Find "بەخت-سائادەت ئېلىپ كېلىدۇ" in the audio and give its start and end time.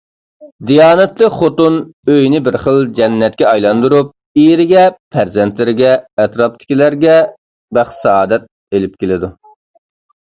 7.79-9.31